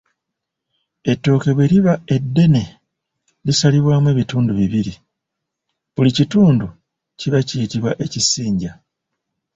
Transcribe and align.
Ettooke 1.11 1.49
bwe 1.53 1.69
liba 1.71 1.93
eddene 2.15 2.63
lisalibwamu 3.45 4.07
ebitundu 4.13 4.51
bibiri; 4.59 4.93
buli 5.93 6.11
kitundu 6.17 6.67
kiba 7.19 7.39
kiyitibwa 7.47 7.91
Ekisinja. 8.05 8.71